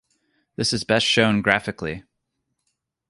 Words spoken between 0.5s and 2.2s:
This is best shown graphically.